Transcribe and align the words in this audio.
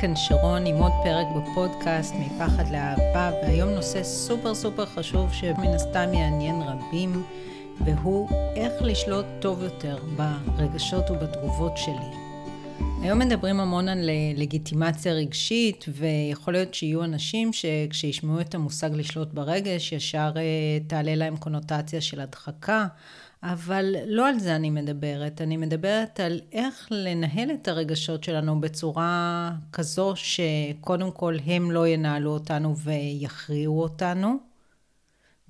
כאן 0.00 0.16
שרון 0.16 0.66
עם 0.66 0.76
עוד 0.76 0.92
פרק 1.02 1.26
בפודקאסט 1.36 2.14
מפחד 2.14 2.68
לאהבה, 2.72 3.30
והיום 3.42 3.70
נושא 3.70 4.02
סופר 4.02 4.54
סופר 4.54 4.86
חשוב 4.86 5.32
שמין 5.32 5.70
הסתם 5.74 6.14
יעניין 6.14 6.62
רבים, 6.62 7.22
והוא 7.80 8.28
איך 8.56 8.72
לשלוט 8.80 9.26
טוב 9.40 9.62
יותר 9.62 9.98
ברגשות 10.16 11.10
ובתגובות 11.10 11.76
שלי. 11.76 12.16
היום 13.02 13.18
מדברים 13.18 13.60
המון 13.60 13.88
על 13.88 14.10
לגיטימציה 14.36 15.12
רגשית, 15.12 15.84
ויכול 15.88 16.54
להיות 16.54 16.74
שיהיו 16.74 17.04
אנשים 17.04 17.52
שכשישמעו 17.52 18.40
את 18.40 18.54
המושג 18.54 18.90
לשלוט 18.94 19.28
ברגש, 19.32 19.92
ישר 19.92 20.32
אה, 20.36 20.42
תעלה 20.86 21.14
להם 21.14 21.36
קונוטציה 21.36 22.00
של 22.00 22.20
הדחקה. 22.20 22.86
אבל 23.42 23.94
לא 24.06 24.28
על 24.28 24.38
זה 24.38 24.56
אני 24.56 24.70
מדברת, 24.70 25.40
אני 25.40 25.56
מדברת 25.56 26.20
על 26.20 26.40
איך 26.52 26.88
לנהל 26.90 27.50
את 27.50 27.68
הרגשות 27.68 28.24
שלנו 28.24 28.60
בצורה 28.60 29.52
כזו 29.72 30.12
שקודם 30.16 31.10
כל 31.10 31.36
הם 31.46 31.70
לא 31.70 31.88
ינהלו 31.88 32.30
אותנו 32.30 32.76
ויכריעו 32.76 33.82
אותנו. 33.82 34.36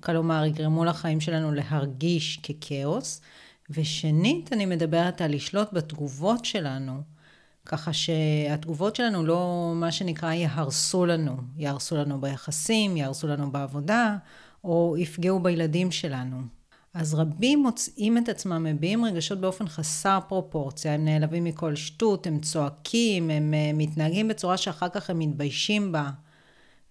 כלומר, 0.03 0.45
יגרמו 0.45 0.85
לחיים 0.85 1.21
שלנו 1.21 1.51
להרגיש 1.51 2.37
ככאוס. 2.37 3.21
ושנית, 3.69 4.53
אני 4.53 4.65
מדברת 4.65 5.21
על 5.21 5.35
לשלוט 5.35 5.73
בתגובות 5.73 6.45
שלנו. 6.45 7.01
ככה 7.65 7.93
שהתגובות 7.93 8.95
שלנו 8.95 9.25
לא, 9.25 9.71
מה 9.75 9.91
שנקרא, 9.91 10.33
יהרסו 10.33 11.05
לנו. 11.05 11.37
יהרסו 11.57 11.95
לנו 11.97 12.21
ביחסים, 12.21 12.97
יהרסו 12.97 13.27
לנו 13.27 13.51
בעבודה, 13.51 14.17
או 14.63 14.95
יפגעו 14.97 15.39
בילדים 15.39 15.91
שלנו. 15.91 16.56
אז 16.97 17.13
רבים 17.13 17.63
מוצאים 17.63 18.17
את 18.17 18.29
עצמם 18.29 18.63
מביעים 18.63 19.05
רגשות 19.05 19.39
באופן 19.39 19.67
חסר 19.67 20.19
פרופורציה, 20.27 20.93
הם 20.93 21.05
נעלבים 21.05 21.43
מכל 21.43 21.75
שטות, 21.75 22.27
הם 22.27 22.39
צועקים, 22.39 23.29
הם 23.29 23.53
אה, 23.53 23.71
מתנהגים 23.73 24.27
בצורה 24.27 24.57
שאחר 24.57 24.89
כך 24.89 25.09
הם 25.09 25.19
מתביישים 25.19 25.91
בה. 25.91 26.09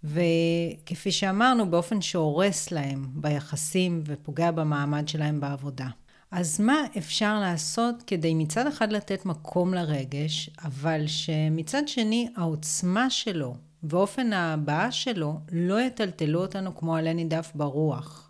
וכפי 0.04 1.12
שאמרנו, 1.12 1.70
באופן 1.70 2.00
שהורס 2.00 2.70
להם 2.70 3.06
ביחסים 3.14 4.02
ופוגע 4.06 4.50
במעמד 4.50 5.08
שלהם 5.08 5.40
בעבודה. 5.40 5.88
אז 6.30 6.60
מה 6.60 6.76
אפשר 6.98 7.40
לעשות 7.40 7.94
כדי 8.06 8.34
מצד 8.34 8.66
אחד 8.66 8.92
לתת 8.92 9.26
מקום 9.26 9.74
לרגש, 9.74 10.50
אבל 10.64 11.06
שמצד 11.06 11.88
שני 11.88 12.28
העוצמה 12.36 13.10
שלו 13.10 13.56
ואופן 13.82 14.32
ההבעה 14.32 14.92
שלו 14.92 15.40
לא 15.52 15.80
יטלטלו 15.80 16.40
אותנו 16.40 16.76
כמו 16.76 16.96
עלה 16.96 17.12
נידף 17.12 17.52
ברוח. 17.54 18.25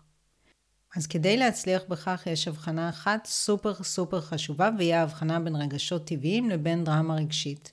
אז 0.95 1.07
כדי 1.07 1.37
להצליח 1.37 1.81
בכך 1.89 2.23
יש 2.25 2.47
הבחנה 2.47 2.89
אחת 2.89 3.25
סופר 3.25 3.73
סופר 3.73 4.21
חשובה, 4.21 4.69
והיא 4.77 4.95
ההבחנה 4.95 5.39
בין 5.39 5.55
רגשות 5.55 6.05
טבעיים 6.05 6.49
לבין 6.49 6.83
דרמה 6.83 7.15
רגשית. 7.15 7.71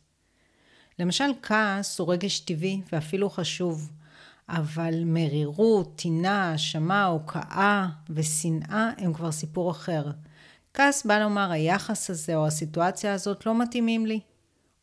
למשל, 0.99 1.25
כעס 1.43 1.99
הוא 1.99 2.13
רגש 2.13 2.41
טבעי 2.41 2.81
ואפילו 2.93 3.31
חשוב, 3.31 3.91
אבל 4.49 5.05
מרירות, 5.05 5.97
טינה, 5.97 6.51
האשמה, 6.51 7.05
הוקעה 7.05 7.89
ושנאה 8.11 8.91
הם 8.99 9.13
כבר 9.13 9.33
סיפור 9.33 9.71
אחר. 9.71 10.11
כעס 10.75 11.07
בא 11.07 11.19
לומר, 11.19 11.51
היחס 11.51 12.11
הזה 12.11 12.37
או 12.37 12.47
הסיטואציה 12.47 13.15
הזאת 13.15 13.47
לא 13.47 13.59
מתאימים 13.59 14.07
לי. 14.07 14.21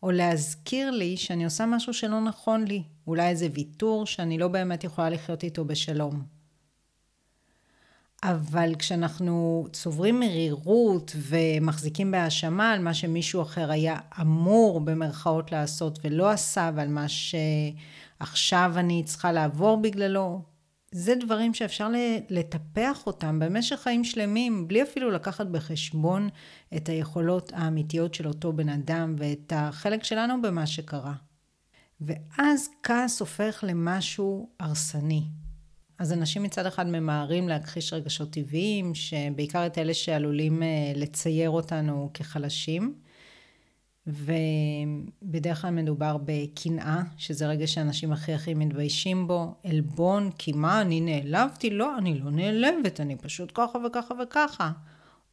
או 0.04 0.12
להזכיר 0.12 0.92
לי 0.92 1.18
שאני 1.18 1.46
עושה 1.46 1.66
משהו 1.66 1.94
שלא 1.94 2.22
נכון 2.22 2.64
לי. 2.64 2.84
אולי 3.08 3.30
איזה 3.30 3.48
ויתור 3.54 4.06
שאני 4.06 4.38
לא 4.38 4.48
באמת 4.48 4.84
יכולה 4.84 5.10
לחיות 5.10 5.44
איתו 5.44 5.66
בשלום. 5.66 6.41
אבל 8.24 8.76
כשאנחנו 8.80 9.68
צוברים 9.72 10.20
מרירות 10.20 11.16
ומחזיקים 11.16 12.12
בהאשמה 12.12 12.72
על 12.72 12.80
מה 12.80 12.94
שמישהו 12.94 13.42
אחר 13.42 13.72
היה 13.72 13.98
אמור 14.22 14.80
במרכאות 14.80 15.52
לעשות 15.52 16.00
ולא 16.04 16.30
עשה 16.30 16.72
ועל 16.76 16.88
מה 16.88 17.06
שעכשיו 17.08 18.74
אני 18.76 19.04
צריכה 19.04 19.32
לעבור 19.32 19.82
בגללו, 19.82 20.42
זה 20.92 21.16
דברים 21.16 21.54
שאפשר 21.54 21.90
לטפח 22.30 23.08
אותם 23.08 23.40
במשך 23.40 23.76
חיים 23.76 24.04
שלמים, 24.04 24.68
בלי 24.68 24.84
אפילו 24.84 25.12
לקחת 25.12 25.48
בחשבון 25.48 26.30
את 26.76 26.90
היכולות 26.90 27.52
האמיתיות 27.56 28.14
של 28.14 28.28
אותו 28.28 28.54
בן 28.54 28.70
אדם 28.70 29.16
ואת 29.18 29.54
החלק 29.56 30.04
שלנו 30.04 30.42
במה 30.42 30.68
שקרה. 30.68 31.14
ואז 32.02 32.70
כעס 32.84 33.20
הופך 33.20 33.64
למשהו 33.68 34.50
הרסני. 34.60 35.24
אז 36.02 36.14
אנשים 36.14 36.44
מצד 36.44 36.66
אחד 36.66 36.88
ממהרים 36.88 37.50
להכחיש 37.50 37.94
רגשות 37.94 38.32
טבעיים, 38.32 38.96
שבעיקר 38.96 39.66
את 39.66 39.78
אלה 39.78 39.94
שעלולים 39.94 40.64
אה, 40.64 40.68
לצייר 40.96 41.50
אותנו 41.50 42.10
כחלשים. 42.14 42.96
ובדרך 44.08 45.62
כלל 45.62 45.70
מדובר 45.72 46.18
בקנאה, 46.26 47.02
שזה 47.18 47.48
רגע 47.48 47.68
שאנשים 47.68 48.12
הכי 48.12 48.34
הכי 48.34 48.54
מתביישים 48.54 49.28
בו, 49.28 49.56
עלבון, 49.64 50.30
כי 50.38 50.52
מה, 50.52 50.82
אני 50.82 51.02
נעלבתי? 51.02 51.70
לא, 51.70 51.98
אני 51.98 52.20
לא 52.20 52.32
נעלבת, 52.32 53.00
אני 53.00 53.16
פשוט 53.16 53.52
ככה 53.54 53.80
וככה 53.86 54.14
וככה. 54.24 54.72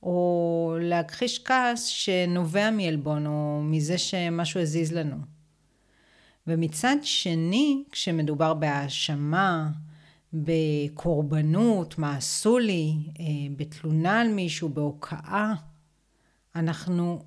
או 0.03 0.77
להכחיש 0.81 1.45
כעס 1.45 1.85
שנובע 1.85 2.71
מעלבון, 2.71 3.27
או 3.27 3.61
מזה 3.63 3.99
שמשהו 3.99 4.61
הזיז 4.61 4.93
לנו. 4.93 5.17
ומצד 6.47 6.97
שני, 7.03 7.83
כשמדובר 7.93 8.55
בהאשמה, 8.55 9.69
בקורבנות, 10.33 11.99
מה 11.99 12.17
עשו 12.17 12.59
לי, 12.59 12.97
אה, 13.21 13.25
בתלונה 13.57 14.21
על 14.21 14.29
מישהו, 14.29 14.69
בהוקעה, 14.69 15.55
אנחנו 16.57 17.25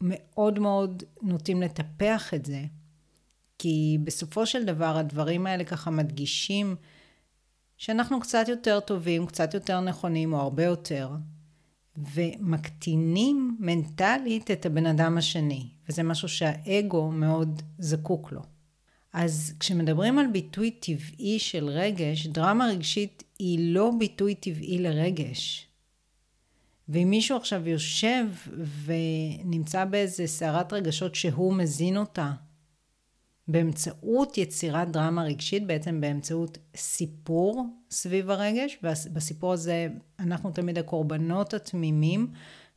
מאוד 0.00 0.58
מאוד 0.58 1.02
נוטים 1.22 1.62
לטפח 1.62 2.34
את 2.34 2.46
זה, 2.46 2.64
כי 3.58 3.98
בסופו 4.04 4.46
של 4.46 4.64
דבר 4.64 4.96
הדברים 4.96 5.46
האלה 5.46 5.64
ככה 5.64 5.90
מדגישים 5.90 6.76
שאנחנו 7.76 8.20
קצת 8.20 8.48
יותר 8.48 8.80
טובים, 8.80 9.26
קצת 9.26 9.54
יותר 9.54 9.80
נכונים, 9.80 10.32
או 10.32 10.40
הרבה 10.40 10.64
יותר, 10.64 11.10
ומקטינים 12.14 13.56
מנטלית 13.60 14.50
את 14.50 14.66
הבן 14.66 14.86
אדם 14.86 15.18
השני, 15.18 15.68
וזה 15.88 16.02
משהו 16.02 16.28
שהאגו 16.28 17.10
מאוד 17.10 17.62
זקוק 17.78 18.32
לו. 18.32 18.55
אז 19.16 19.52
כשמדברים 19.60 20.18
על 20.18 20.26
ביטוי 20.26 20.70
טבעי 20.70 21.38
של 21.38 21.68
רגש, 21.68 22.26
דרמה 22.26 22.66
רגשית 22.66 23.22
היא 23.38 23.74
לא 23.74 23.90
ביטוי 23.98 24.34
טבעי 24.34 24.78
לרגש. 24.78 25.68
ואם 26.88 27.10
מישהו 27.10 27.36
עכשיו 27.36 27.68
יושב 27.68 28.24
ונמצא 28.84 29.84
באיזה 29.84 30.26
סערת 30.26 30.72
רגשות 30.72 31.14
שהוא 31.14 31.54
מזין 31.54 31.96
אותה, 31.96 32.32
באמצעות 33.48 34.38
יצירת 34.38 34.90
דרמה 34.90 35.24
רגשית, 35.24 35.66
בעצם 35.66 36.00
באמצעות 36.00 36.58
סיפור 36.76 37.66
סביב 37.90 38.30
הרגש, 38.30 38.78
ובסיפור 38.82 39.52
הזה 39.52 39.88
אנחנו 40.18 40.50
תמיד 40.50 40.78
הקורבנות 40.78 41.54
התמימים, 41.54 42.30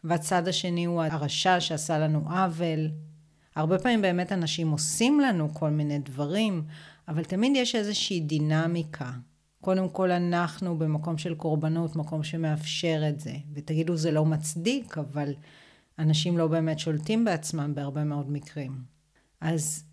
והצד 0.04 0.48
השני 0.48 0.86
הוא 0.86 1.02
הרשע 1.02 1.60
שעשה 1.60 2.00
לנו 2.00 2.20
עוול, 2.30 2.90
הרבה 3.60 3.80
פעמים 3.80 4.02
באמת 4.02 4.32
אנשים 4.32 4.72
עושים 4.72 5.20
לנו 5.20 5.54
כל 5.54 5.70
מיני 5.70 6.00
דברים, 6.00 6.64
אבל 7.08 7.24
תמיד 7.24 7.52
יש 7.56 7.76
איזושהי 7.76 8.20
דינמיקה. 8.20 9.12
קודם 9.62 9.90
כל 9.90 10.12
אנחנו 10.12 10.78
במקום 10.78 11.18
של 11.18 11.36
קורבנות, 11.36 11.96
מקום 11.96 12.24
שמאפשר 12.24 13.02
את 13.10 13.20
זה. 13.20 13.34
ותגידו 13.54 13.96
זה 13.96 14.12
לא 14.12 14.26
מצדיק, 14.26 14.98
אבל 14.98 15.34
אנשים 16.00 16.38
לא 16.38 16.48
באמת 16.48 16.80
שולטים 16.80 17.26
בעצמם 17.26 17.76
בהרבה 17.76 18.04
מאוד 18.04 18.32
מקרים. 18.32 18.84
אז 19.42 19.84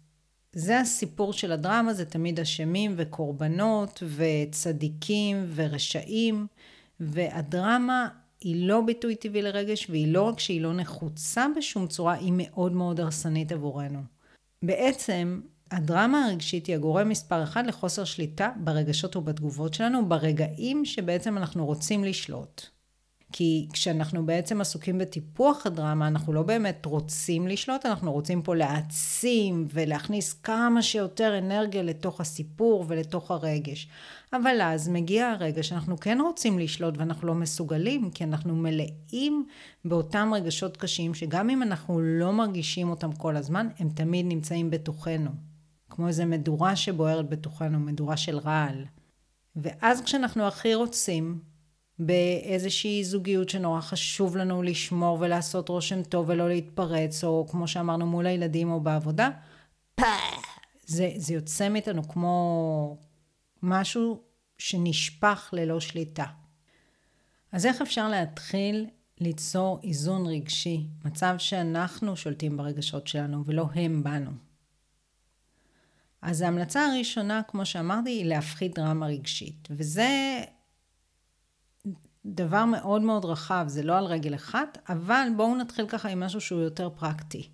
זה 0.52 0.80
הסיפור 0.80 1.32
של 1.32 1.52
הדרמה, 1.52 1.94
זה 1.94 2.04
תמיד 2.04 2.40
אשמים 2.40 2.94
וקורבנות 2.96 4.02
וצדיקים 4.16 5.44
ורשעים, 5.54 6.46
והדרמה 7.00 8.08
היא 8.40 8.68
לא 8.68 8.80
ביטוי 8.80 9.16
טבעי 9.16 9.42
לרגש, 9.42 9.90
והיא 9.90 10.12
לא 10.12 10.22
רק 10.22 10.40
שהיא 10.40 10.60
לא 10.60 10.74
נחוצה 10.74 11.46
בשום 11.56 11.86
צורה, 11.86 12.14
היא 12.14 12.32
מאוד 12.36 12.72
מאוד 12.72 13.00
הרסנית 13.00 13.52
עבורנו. 13.52 14.00
בעצם, 14.64 15.40
הדרמה 15.70 16.24
הרגשית 16.24 16.66
היא 16.66 16.74
הגורם 16.76 17.08
מספר 17.08 17.42
אחד 17.42 17.66
לחוסר 17.66 18.04
שליטה 18.04 18.50
ברגשות 18.56 19.16
ובתגובות 19.16 19.74
שלנו, 19.74 20.08
ברגעים 20.08 20.84
שבעצם 20.84 21.38
אנחנו 21.38 21.66
רוצים 21.66 22.04
לשלוט. 22.04 22.75
כי 23.32 23.68
כשאנחנו 23.72 24.26
בעצם 24.26 24.60
עסוקים 24.60 24.98
בטיפוח 24.98 25.66
הדרמה, 25.66 26.08
אנחנו 26.08 26.32
לא 26.32 26.42
באמת 26.42 26.86
רוצים 26.86 27.48
לשלוט, 27.48 27.86
אנחנו 27.86 28.12
רוצים 28.12 28.42
פה 28.42 28.54
להעצים 28.54 29.66
ולהכניס 29.72 30.32
כמה 30.32 30.82
שיותר 30.82 31.38
אנרגיה 31.38 31.82
לתוך 31.82 32.20
הסיפור 32.20 32.84
ולתוך 32.88 33.30
הרגש. 33.30 33.88
אבל 34.32 34.60
אז 34.62 34.88
מגיע 34.88 35.28
הרגע 35.28 35.62
שאנחנו 35.62 36.00
כן 36.00 36.18
רוצים 36.20 36.58
לשלוט 36.58 36.98
ואנחנו 36.98 37.28
לא 37.28 37.34
מסוגלים, 37.34 38.10
כי 38.10 38.24
אנחנו 38.24 38.56
מלאים 38.56 39.46
באותם 39.84 40.30
רגשות 40.34 40.76
קשים, 40.76 41.14
שגם 41.14 41.50
אם 41.50 41.62
אנחנו 41.62 42.00
לא 42.00 42.32
מרגישים 42.32 42.90
אותם 42.90 43.12
כל 43.12 43.36
הזמן, 43.36 43.68
הם 43.78 43.88
תמיד 43.88 44.26
נמצאים 44.26 44.70
בתוכנו. 44.70 45.30
כמו 45.90 46.08
איזו 46.08 46.26
מדורה 46.26 46.76
שבוערת 46.76 47.28
בתוכנו, 47.28 47.80
מדורה 47.80 48.16
של 48.16 48.38
רעל. 48.38 48.84
ואז 49.56 50.00
כשאנחנו 50.00 50.46
הכי 50.46 50.74
רוצים, 50.74 51.38
באיזושהי 51.98 53.04
זוגיות 53.04 53.48
שנורא 53.48 53.80
חשוב 53.80 54.36
לנו 54.36 54.62
לשמור 54.62 55.18
ולעשות 55.20 55.68
רושם 55.68 56.02
טוב 56.02 56.28
ולא 56.28 56.48
להתפרץ, 56.48 57.24
או 57.24 57.46
כמו 57.50 57.68
שאמרנו 57.68 58.06
מול 58.06 58.26
הילדים 58.26 58.70
או 58.70 58.80
בעבודה, 58.80 59.30
זה, 60.86 61.10
זה 61.16 61.34
יוצא 61.34 61.68
מאיתנו 61.68 62.08
כמו 62.08 62.98
משהו 63.62 64.22
שנשפך 64.58 65.50
ללא 65.52 65.80
שליטה. 65.80 66.24
אז 67.52 67.66
איך 67.66 67.82
אפשר 67.82 68.08
להתחיל 68.08 68.86
ליצור 69.20 69.80
איזון 69.82 70.26
רגשי, 70.26 70.86
מצב 71.04 71.34
שאנחנו 71.38 72.16
שולטים 72.16 72.56
ברגשות 72.56 73.06
שלנו 73.06 73.44
ולא 73.46 73.66
הם 73.74 74.02
בנו? 74.04 74.30
אז 76.22 76.40
ההמלצה 76.40 76.86
הראשונה, 76.86 77.40
כמו 77.48 77.66
שאמרתי, 77.66 78.10
היא 78.10 78.24
להפחית 78.24 78.74
דרמה 78.78 79.06
רגשית. 79.06 79.68
וזה 79.70 80.40
דבר 82.26 82.64
מאוד 82.64 83.02
מאוד 83.02 83.24
רחב, 83.24 83.64
זה 83.68 83.82
לא 83.82 83.98
על 83.98 84.04
רגל 84.04 84.34
אחת, 84.34 84.78
אבל 84.88 85.28
בואו 85.36 85.56
נתחיל 85.56 85.86
ככה 85.86 86.08
עם 86.08 86.20
משהו 86.20 86.40
שהוא 86.40 86.60
יותר 86.60 86.90
פרקטי. 86.90 87.48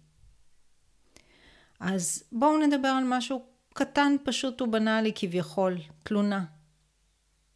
אז 1.80 2.24
בואו 2.32 2.66
נדבר 2.66 2.88
על 2.88 3.04
משהו 3.06 3.42
קטן, 3.74 4.16
פשוט 4.24 4.62
ובנאלי 4.62 5.12
כביכול, 5.14 5.78
תלונה. 6.02 6.44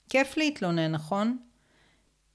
כיף 0.08 0.36
להתלונן, 0.36 0.92
נכון? 0.92 1.38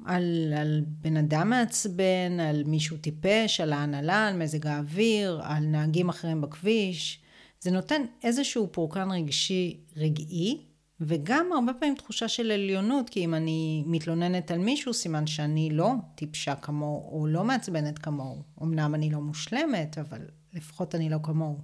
על, 0.05 0.53
על 0.57 0.81
בן 0.87 1.17
אדם 1.17 1.49
מעצבן, 1.49 2.39
על 2.39 2.63
מישהו 2.63 2.97
טיפש, 2.97 3.61
על 3.61 3.73
ההנהלה, 3.73 4.27
על 4.27 4.37
מזג 4.37 4.67
האוויר, 4.67 5.41
על 5.43 5.63
נהגים 5.63 6.09
אחרים 6.09 6.41
בכביש. 6.41 7.21
זה 7.59 7.71
נותן 7.71 8.01
איזשהו 8.23 8.69
פורקן 8.71 9.11
רגשי 9.11 9.79
רגעי, 9.97 10.70
וגם 11.01 11.49
הרבה 11.53 11.73
פעמים 11.73 11.95
תחושה 11.95 12.27
של 12.27 12.51
עליונות, 12.51 13.09
כי 13.09 13.25
אם 13.25 13.33
אני 13.33 13.83
מתלוננת 13.87 14.51
על 14.51 14.57
מישהו, 14.57 14.93
סימן 14.93 15.27
שאני 15.27 15.69
לא 15.71 15.93
טיפשה 16.15 16.55
כמוהו, 16.55 17.19
או 17.19 17.27
לא 17.27 17.43
מעצבנת 17.43 17.99
כמוהו. 17.99 18.43
אמנם 18.61 18.95
אני 18.95 19.09
לא 19.09 19.21
מושלמת, 19.21 19.97
אבל 19.97 20.21
לפחות 20.53 20.95
אני 20.95 21.09
לא 21.09 21.17
כמוהו. 21.23 21.59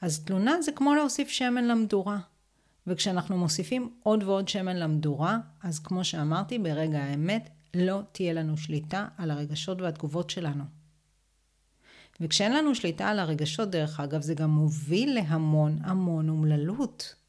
אז 0.00 0.24
תלונה 0.24 0.62
זה 0.62 0.72
כמו 0.72 0.94
להוסיף 0.94 1.28
שמן 1.28 1.64
למדורה. 1.64 2.18
וכשאנחנו 2.86 3.38
מוסיפים 3.38 3.92
עוד 4.02 4.22
ועוד 4.22 4.48
שמן 4.48 4.76
למדורה, 4.76 5.38
אז 5.62 5.78
כמו 5.78 6.04
שאמרתי, 6.04 6.58
ברגע 6.58 7.02
האמת 7.02 7.48
לא 7.74 8.00
תהיה 8.12 8.32
לנו 8.32 8.56
שליטה 8.56 9.08
על 9.18 9.30
הרגשות 9.30 9.80
והתגובות 9.80 10.30
שלנו. 10.30 10.64
וכשאין 12.20 12.52
לנו 12.52 12.74
שליטה 12.74 13.08
על 13.08 13.18
הרגשות, 13.18 13.70
דרך 13.70 14.00
אגב, 14.00 14.20
זה 14.20 14.34
גם 14.34 14.50
מוביל 14.50 15.14
להמון 15.14 15.78
המון 15.82 16.28
אומללות. 16.28 17.21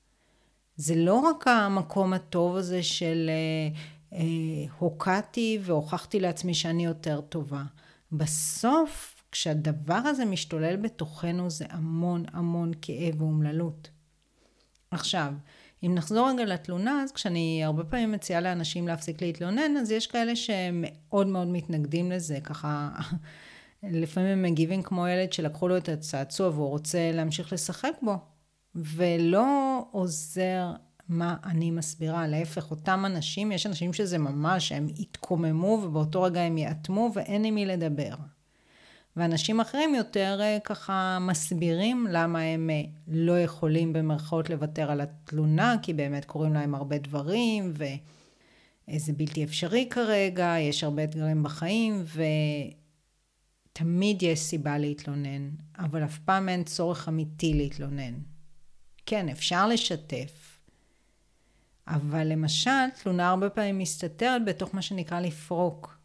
זה 0.75 0.95
לא 0.95 1.19
רק 1.19 1.47
המקום 1.47 2.13
הטוב 2.13 2.55
הזה 2.55 2.83
של 2.83 3.29
אה, 3.29 3.79
אה, 4.17 4.73
הוקעתי 4.77 5.59
והוכחתי 5.61 6.19
לעצמי 6.19 6.53
שאני 6.53 6.85
יותר 6.85 7.21
טובה. 7.21 7.63
בסוף, 8.11 9.23
כשהדבר 9.31 9.93
הזה 9.93 10.25
משתולל 10.25 10.75
בתוכנו, 10.75 11.49
זה 11.49 11.65
המון 11.69 12.23
המון 12.33 12.71
כאב 12.81 13.21
ואומללות. 13.21 13.89
עכשיו, 14.91 15.33
אם 15.83 15.95
נחזור 15.95 16.29
רגע 16.29 16.45
לתלונה, 16.45 17.03
אז 17.03 17.11
כשאני 17.11 17.63
הרבה 17.63 17.83
פעמים 17.83 18.11
מציעה 18.11 18.41
לאנשים 18.41 18.87
להפסיק 18.87 19.21
להתלונן, 19.21 19.77
אז 19.77 19.91
יש 19.91 20.07
כאלה 20.07 20.35
שמאוד 20.35 21.27
מאוד 21.27 21.47
מתנגדים 21.47 22.11
לזה, 22.11 22.39
ככה 22.43 22.89
לפעמים 23.83 24.29
הם 24.29 24.43
מגיבים 24.43 24.83
כמו 24.83 25.07
ילד 25.07 25.33
שלקחו 25.33 25.67
לו 25.67 25.77
את 25.77 25.89
הצעצוע 25.89 26.49
והוא 26.49 26.69
רוצה 26.69 27.11
להמשיך 27.13 27.53
לשחק 27.53 27.91
בו, 28.01 28.17
ולא 28.75 29.79
עוזר 29.91 30.71
מה 31.09 31.35
אני 31.43 31.71
מסבירה. 31.71 32.27
להפך, 32.27 32.71
אותם 32.71 33.03
אנשים, 33.05 33.51
יש 33.51 33.65
אנשים 33.65 33.93
שזה 33.93 34.17
ממש, 34.17 34.71
הם 34.71 34.87
יתקוממו 34.97 35.81
ובאותו 35.83 36.21
רגע 36.21 36.41
הם 36.41 36.57
יאטמו 36.57 37.11
ואין 37.13 37.45
עם 37.45 37.55
מי 37.55 37.65
לדבר. 37.65 38.15
ואנשים 39.15 39.59
אחרים 39.59 39.95
יותר 39.95 40.39
אה, 40.41 40.57
ככה 40.63 41.17
מסבירים 41.21 42.07
למה 42.09 42.39
הם 42.39 42.69
אה, 42.69 42.81
לא 43.07 43.39
יכולים 43.39 43.93
במרכאות 43.93 44.49
לוותר 44.49 44.91
על 44.91 45.01
התלונה, 45.01 45.75
כי 45.81 45.93
באמת 45.93 46.25
קורים 46.25 46.53
להם 46.53 46.75
הרבה 46.75 46.97
דברים, 46.97 47.73
וזה 47.73 49.13
בלתי 49.13 49.43
אפשרי 49.43 49.87
כרגע, 49.89 50.55
יש 50.59 50.83
הרבה 50.83 51.03
אתגרים 51.03 51.43
בחיים, 51.43 52.03
ותמיד 53.73 54.23
יש 54.23 54.39
סיבה 54.39 54.77
להתלונן, 54.77 55.49
אבל 55.77 56.03
אף 56.03 56.19
פעם 56.19 56.49
אין 56.49 56.63
צורך 56.63 57.07
אמיתי 57.09 57.53
להתלונן. 57.53 58.32
כן, 59.05 59.29
אפשר 59.29 59.67
לשתף, 59.67 60.59
אבל 61.87 62.27
למשל, 62.27 62.89
תלונה 63.03 63.29
הרבה 63.29 63.49
פעמים 63.49 63.77
מסתתרת 63.77 64.45
בתוך 64.45 64.75
מה 64.75 64.81
שנקרא 64.81 65.19
לפרוק. 65.19 65.97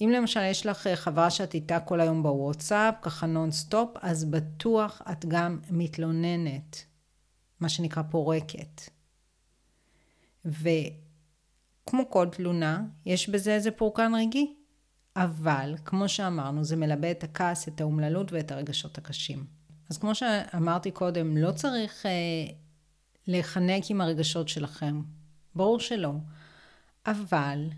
אם 0.00 0.10
למשל 0.14 0.40
יש 0.42 0.66
לך 0.66 0.86
אה, 0.86 0.96
חברה 0.96 1.30
שאת 1.30 1.54
איתה 1.54 1.80
כל 1.80 2.00
היום 2.00 2.22
בוואטסאפ, 2.22 2.94
ככה 3.02 3.26
נונסטופ, 3.26 3.90
אז 4.00 4.24
בטוח 4.24 5.02
את 5.12 5.24
גם 5.28 5.60
מתלוננת, 5.70 6.84
מה 7.60 7.68
שנקרא 7.68 8.02
פורקת. 8.02 8.82
וכמו 10.44 12.10
כל 12.10 12.28
תלונה, 12.32 12.84
יש 13.06 13.28
בזה 13.28 13.54
איזה 13.54 13.70
פורקן 13.70 14.12
רגעי. 14.14 14.54
אבל, 15.16 15.74
כמו 15.84 16.08
שאמרנו, 16.08 16.64
זה 16.64 16.76
מלבה 16.76 17.10
את 17.10 17.24
הכעס, 17.24 17.68
את 17.68 17.80
האומללות 17.80 18.32
ואת 18.32 18.52
הרגשות 18.52 18.98
הקשים. 18.98 19.46
אז 19.90 19.98
כמו 19.98 20.14
שאמרתי 20.14 20.90
קודם, 20.90 21.36
לא 21.36 21.52
צריך 21.52 22.06
אה, 22.06 22.10
להיחנק 23.26 23.82
עם 23.90 24.00
הרגשות 24.00 24.48
שלכם. 24.48 25.02
ברור 25.54 25.80
שלא. 25.80 26.12
אבל 27.06 27.68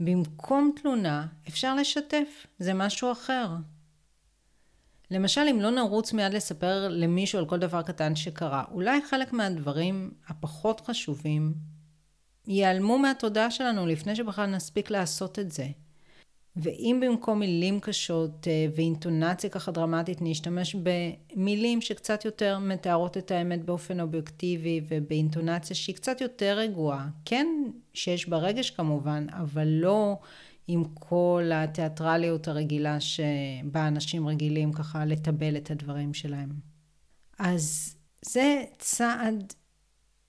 במקום 0.00 0.72
תלונה, 0.82 1.26
אפשר 1.48 1.74
לשתף, 1.74 2.46
זה 2.58 2.74
משהו 2.74 3.12
אחר. 3.12 3.48
למשל, 5.10 5.40
אם 5.50 5.60
לא 5.60 5.70
נרוץ 5.70 6.12
מיד 6.12 6.34
לספר 6.34 6.88
למישהו 6.88 7.38
על 7.38 7.46
כל 7.46 7.58
דבר 7.58 7.82
קטן 7.82 8.16
שקרה, 8.16 8.64
אולי 8.70 9.00
חלק 9.10 9.32
מהדברים 9.32 10.14
הפחות 10.28 10.80
חשובים 10.80 11.54
ייעלמו 12.46 12.98
מהתודעה 12.98 13.50
שלנו 13.50 13.86
לפני 13.86 14.16
שבכלל 14.16 14.46
נספיק 14.46 14.90
לעשות 14.90 15.38
את 15.38 15.52
זה. 15.52 15.66
ואם 16.56 17.00
במקום 17.02 17.38
מילים 17.38 17.80
קשות 17.80 18.48
אה, 18.48 18.66
ואינטונציה 18.74 19.50
ככה 19.50 19.72
דרמטית 19.72 20.18
נשתמש 20.20 20.76
במילים 20.76 21.80
שקצת 21.80 22.24
יותר 22.24 22.58
מתארות 22.58 23.16
את 23.16 23.30
האמת 23.30 23.64
באופן 23.64 24.00
אובייקטיבי 24.00 24.80
ובאינטונציה 24.88 25.76
שהיא 25.76 25.96
קצת 25.96 26.20
יותר 26.20 26.58
רגועה, 26.58 27.08
כן 27.24 27.46
שיש 27.94 28.28
בה 28.28 28.36
רגש 28.36 28.70
כמובן, 28.70 29.26
אבל 29.30 29.68
לא 29.68 30.18
עם 30.68 30.84
כל 30.94 31.50
התיאטרליות 31.54 32.48
הרגילה 32.48 33.00
שבה 33.00 33.88
אנשים 33.88 34.28
רגילים 34.28 34.72
ככה 34.72 35.04
לטבל 35.04 35.56
את 35.56 35.70
הדברים 35.70 36.14
שלהם. 36.14 36.50
אז 37.38 37.96
זה 38.22 38.62
צעד, 38.78 39.52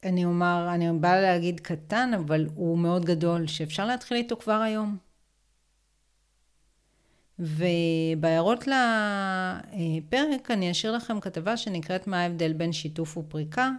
אני 0.04 0.26
אומר, 0.26 0.68
אני 0.74 1.00
באה 1.00 1.22
להגיד 1.22 1.60
קטן, 1.60 2.12
אבל 2.16 2.48
הוא 2.56 2.78
מאוד 2.78 3.06
גדול, 3.06 3.48
שאפשר 3.48 3.86
להתחיל 3.86 4.18
איתו 4.18 4.38
כבר 4.38 4.62
היום. 4.62 4.98
ובהערות 7.40 8.68
לפרק 8.68 10.52
אני 10.52 10.72
אשאיר 10.72 10.96
לכם 10.96 11.20
כתבה 11.20 11.58
שנקראת 11.58 12.08
מה 12.08 12.22
ההבדל 12.22 12.54
בין 12.54 12.74
שיתוף 12.74 13.18
ופריקה, 13.18 13.72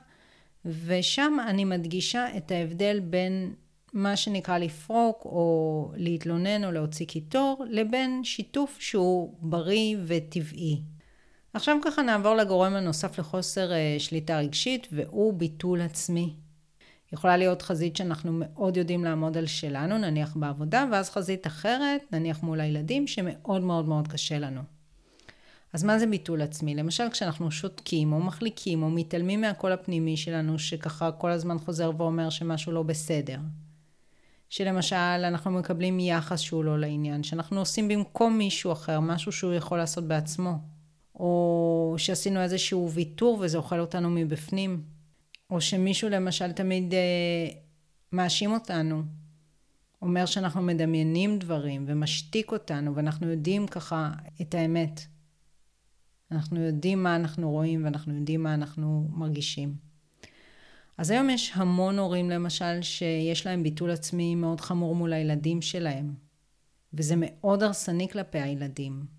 ושם 0.65 1.37
אני 1.49 1.65
מדגישה 1.65 2.37
את 2.37 2.51
ההבדל 2.51 3.01
בין 3.01 3.55
מה 3.93 4.17
שנקרא 4.17 4.59
לפרוק 4.59 5.25
או 5.25 5.91
להתלונן 5.97 6.65
או 6.65 6.73
להוציא 6.73 7.07
קיטור, 7.07 7.65
לבין 7.71 8.25
שיתוף 8.25 8.81
שהוא 8.81 9.35
בריא 9.41 9.97
וטבעי. 10.07 10.81
עכשיו 11.55 11.77
ככה 11.85 12.03
נעבור 12.03 12.35
לגורם 12.35 12.75
הנוסף 12.75 13.19
לחוסר 13.19 13.73
אה, 13.73 13.97
שליטה 13.99 14.39
רגשית 14.39 14.89
והוא 14.93 15.33
ביטול 15.33 15.81
עצמי. 15.81 16.35
יכולה 17.13 17.37
להיות 17.37 17.63
חזית 17.63 17.97
שאנחנו 17.97 18.33
מאוד 18.33 18.77
יודעים 18.77 19.05
לעמוד 19.05 19.37
על 19.37 19.47
שלנו, 19.47 19.99
נניח 19.99 20.37
בעבודה, 20.37 20.85
ואז 20.93 21.11
חזית 21.11 21.47
אחרת, 21.47 22.01
נניח 22.13 22.43
מול 22.43 22.61
הילדים, 22.61 23.07
שמאוד 23.07 23.63
מאוד 23.63 23.89
מאוד 23.89 24.09
קשה 24.09 24.39
לנו. 24.39 24.61
אז 25.73 25.85
מה 25.85 25.99
זה 25.99 26.07
ביטול 26.07 26.43
עצמי? 26.43 26.75
למשל 26.75 27.11
כשאנחנו 27.11 27.51
שותקים 27.51 28.13
או 28.13 28.21
מחליקים 28.21 28.83
או 28.83 28.91
מתעלמים 28.91 29.41
מהקול 29.41 29.73
הפנימי 29.73 30.17
שלנו 30.17 30.59
שככה 30.59 31.13
כל 31.13 31.31
הזמן 31.31 31.59
חוזר 31.59 31.91
ואומר 31.99 32.31
שמשהו 32.31 32.73
לא 32.73 32.83
בסדר. 32.83 33.39
שלמשל 34.49 34.97
אנחנו 34.97 35.51
מקבלים 35.51 36.01
יחס 36.01 36.41
שהוא 36.41 36.65
לא 36.65 36.79
לעניין, 36.79 37.23
שאנחנו 37.23 37.61
עושים 37.61 37.89
במקום 37.89 38.39
מישהו 38.39 38.73
אחר 38.73 39.01
משהו 39.01 39.33
שהוא 39.33 39.55
יכול 39.55 39.79
לעשות 39.79 40.05
בעצמו. 40.05 40.59
או 41.15 41.95
שעשינו 41.99 42.41
איזשהו 42.41 42.91
ויתור 42.91 43.39
וזה 43.41 43.59
אוכל 43.59 43.81
אותנו 43.81 44.11
מבפנים. 44.11 44.96
או 45.51 45.61
שמישהו 45.61 46.09
למשל 46.09 46.53
תמיד 46.53 46.95
אה, 46.95 47.49
מאשים 48.13 48.53
אותנו, 48.53 49.03
אומר 50.03 50.27
שאנחנו 50.27 50.63
מדמיינים 50.63 51.39
דברים 51.39 51.85
ומשתיק 51.89 52.53
אותנו 52.53 52.97
ואנחנו 52.97 53.31
יודעים 53.31 53.67
ככה 53.67 54.13
את 54.41 54.55
האמת. 54.55 55.01
אנחנו 56.31 56.61
יודעים 56.61 57.03
מה 57.03 57.17
אנחנו 57.17 57.51
רואים 57.51 57.85
ואנחנו 57.85 58.15
יודעים 58.15 58.43
מה 58.43 58.55
אנחנו 58.55 59.09
מרגישים. 59.11 59.75
אז 60.99 61.11
היום 61.11 61.31
יש 61.31 61.53
המון 61.55 61.99
הורים 61.99 62.31
למשל 62.31 62.83
שיש 62.83 63.47
להם 63.47 63.63
ביטול 63.63 63.91
עצמי 63.91 64.35
מאוד 64.35 64.61
חמור 64.61 64.95
מול 64.95 65.13
הילדים 65.13 65.63
שלהם, 65.63 66.15
וזה 66.95 67.15
מאוד 67.19 67.63
הרסני 67.63 68.09
כלפי 68.09 68.39
הילדים. 68.39 69.16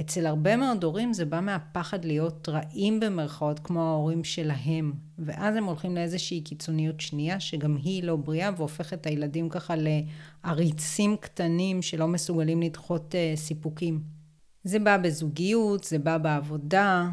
אצל 0.00 0.26
הרבה 0.26 0.56
מאוד 0.56 0.84
הורים 0.84 1.12
זה 1.12 1.24
בא 1.24 1.40
מהפחד 1.40 2.04
להיות 2.04 2.48
רעים 2.48 3.00
במרכאות 3.00 3.58
כמו 3.58 3.88
ההורים 3.88 4.24
שלהם, 4.24 4.92
ואז 5.18 5.56
הם 5.56 5.64
הולכים 5.64 5.94
לאיזושהי 5.94 6.40
קיצוניות 6.40 7.00
שנייה 7.00 7.40
שגם 7.40 7.76
היא 7.76 8.04
לא 8.04 8.16
בריאה 8.16 8.50
והופכת 8.56 9.00
את 9.00 9.06
הילדים 9.06 9.48
ככה 9.48 9.74
לעריצים 10.44 11.16
קטנים 11.16 11.82
שלא 11.82 12.08
מסוגלים 12.08 12.62
לדחות 12.62 13.14
uh, 13.14 13.38
סיפוקים. 13.38 14.02
זה 14.64 14.78
בא 14.78 14.96
בזוגיות, 14.96 15.84
זה 15.84 15.98
בא 15.98 16.18
בעבודה. 16.18 17.08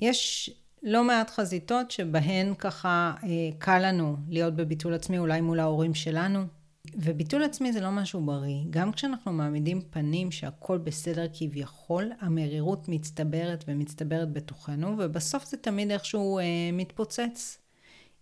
יש 0.00 0.50
לא 0.82 1.04
מעט 1.04 1.30
חזיתות 1.30 1.90
שבהן 1.90 2.54
ככה 2.54 3.14
uh, 3.20 3.24
קל 3.58 3.88
לנו 3.88 4.16
להיות 4.28 4.56
בביטול 4.56 4.94
עצמי 4.94 5.18
אולי 5.18 5.40
מול 5.40 5.60
ההורים 5.60 5.94
שלנו. 5.94 6.44
וביטול 6.92 7.42
עצמי 7.42 7.72
זה 7.72 7.80
לא 7.80 7.90
משהו 7.90 8.20
בריא. 8.20 8.64
גם 8.70 8.92
כשאנחנו 8.92 9.32
מעמידים 9.32 9.80
פנים 9.90 10.30
שהכל 10.30 10.78
בסדר 10.78 11.26
כביכול, 11.32 12.12
המרירות 12.20 12.88
מצטברת 12.88 13.64
ומצטברת 13.68 14.32
בתוכנו, 14.32 14.94
ובסוף 14.98 15.44
זה 15.44 15.56
תמיד 15.56 15.90
איכשהו 15.90 16.38
אה, 16.38 16.44
מתפוצץ. 16.72 17.58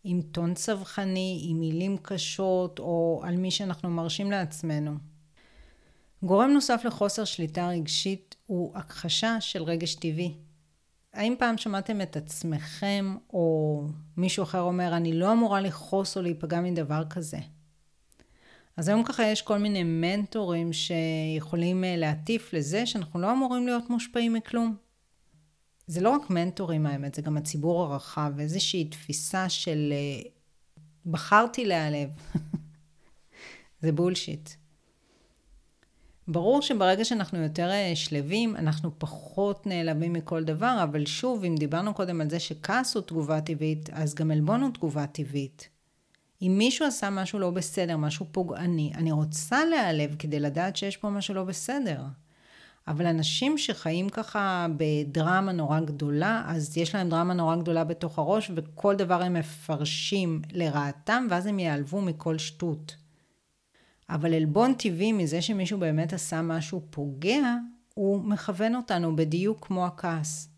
עם 0.05 0.23
טון 0.23 0.55
צווחני, 0.55 1.47
עם 1.49 1.61
מילים 1.61 1.97
קשות, 2.03 2.79
או 2.79 3.21
על 3.25 3.37
מי 3.37 3.51
שאנחנו 3.51 3.91
מרשים 3.91 4.31
לעצמנו. 4.31 4.93
גורם 6.23 6.51
נוסף 6.51 6.83
לחוסר 6.85 7.25
שליטה 7.25 7.69
רגשית 7.69 8.37
הוא 8.47 8.73
הכחשה 8.75 9.41
של 9.41 9.63
רגש 9.63 9.95
טבעי. 9.95 10.35
האם 11.13 11.35
פעם 11.39 11.59
שמעתם 11.59 12.01
את 12.01 12.17
עצמכם, 12.17 13.17
או 13.33 13.85
מישהו 14.17 14.43
אחר 14.43 14.61
אומר, 14.61 14.97
אני 14.97 15.13
לא 15.13 15.33
אמורה 15.33 15.61
לכעוס 15.61 16.17
או 16.17 16.23
להיפגע 16.23 16.61
מדבר 16.61 17.05
כזה? 17.11 17.39
אז 18.77 18.89
היום 18.89 19.05
ככה 19.05 19.27
יש 19.27 19.43
כל 19.43 19.59
מיני 19.59 19.83
מנטורים 19.85 20.71
שיכולים 20.73 21.85
אה, 21.85 21.97
להטיף 21.97 22.53
לזה 22.53 22.87
שאנחנו 22.87 23.21
לא 23.21 23.33
אמורים 23.33 23.67
להיות 23.67 23.91
מושפעים 23.91 24.33
מכלום. 24.33 24.77
זה 25.87 26.01
לא 26.01 26.11
רק 26.11 26.31
מנטורים 26.31 26.87
האמת, 26.87 27.15
זה 27.15 27.23
גם 27.23 27.37
הציבור 27.37 27.83
הרחב, 27.83 28.33
איזושהי 28.39 28.85
תפיסה 28.85 29.49
של 29.49 29.93
אה, 29.93 30.31
בחרתי 31.07 31.65
להיעלב. 31.65 32.11
זה 33.83 33.93
בולשיט. 33.93 34.51
ברור 36.29 36.63
שברגע 36.63 37.05
שאנחנו 37.05 37.39
יותר 37.39 37.71
אה, 37.71 37.93
שלווים, 37.95 38.57
אנחנו 38.57 38.99
פחות 38.99 39.67
נעלבים 39.67 40.13
מכל 40.13 40.45
דבר, 40.45 40.81
אבל 40.83 41.07
שוב, 41.07 41.45
אם 41.45 41.55
דיברנו 41.59 41.95
קודם 41.95 42.21
על 42.21 42.31
זה 42.31 42.41
שכעס 42.41 42.95
הוא 42.95 43.03
תגובה 43.03 43.41
טבעית, 43.41 43.91
אז 43.93 44.15
גם 44.15 44.31
עלבון 44.31 44.63
הוא 44.63 44.71
תגובה 44.71 45.07
טבעית. 45.07 45.72
אם 46.43 46.55
מישהו 46.59 46.87
עשה 46.87 47.11
משהו 47.11 47.39
לא 47.39 47.51
בסדר, 47.51 47.97
משהו 47.97 48.27
פוגעני, 48.33 48.93
אני 48.95 49.13
רוצה 49.13 49.65
להיעלב 49.65 50.17
כדי 50.19 50.41
לדעת 50.41 50.77
שיש 50.77 50.97
פה 50.97 51.11
משהו 51.11 51.35
לא 51.35 51.45
בסדר. 51.45 52.03
אבל 52.89 53.07
אנשים 53.07 53.59
שחיים 53.59 54.09
ככה 54.09 54.67
בדרמה 54.77 55.53
נורא 55.53 55.81
גדולה, 55.81 56.45
אז 56.47 56.77
יש 56.77 56.95
להם 56.95 57.09
דרמה 57.09 57.35
נורא 57.35 57.57
גדולה 57.57 57.85
בתוך 57.85 58.19
הראש, 58.19 58.51
וכל 58.57 58.97
דבר 58.97 59.23
הם 59.23 59.33
מפרשים 59.33 60.43
לרעתם, 60.53 61.27
ואז 61.31 61.47
הם 61.47 61.59
ייעלבו 61.59 62.01
מכל 62.01 62.39
שטות. 62.39 62.97
אבל 64.11 64.35
עלבון 64.35 64.75
טבעי 64.75 65.13
מזה 65.13 65.43
שמישהו 65.43 65.79
באמת 65.79 66.13
עשה 66.13 66.43
משהו 66.43 66.83
פוגע, 66.91 67.57
הוא 67.95 68.25
מכוון 68.25 68.75
אותנו 68.75 69.17
בדיוק 69.17 69.67
כמו 69.67 69.87
הכעס. 69.87 70.49